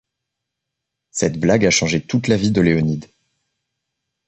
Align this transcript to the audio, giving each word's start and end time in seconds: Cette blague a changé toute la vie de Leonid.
Cette 1.11 1.39
blague 1.39 1.67
a 1.67 1.69
changé 1.69 2.01
toute 2.01 2.27
la 2.27 2.35
vie 2.35 2.49
de 2.49 2.59
Leonid. 2.59 3.05